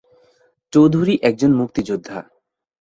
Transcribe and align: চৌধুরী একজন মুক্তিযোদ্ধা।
চৌধুরী 0.73 1.13
একজন 1.21 1.51
মুক্তিযোদ্ধা। 1.53 2.17